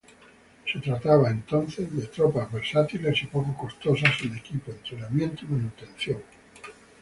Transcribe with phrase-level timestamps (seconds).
[0.65, 6.23] Se trataba, entonces, de tropas versátiles y poco costosas en equipo, entrenamiento y manutención.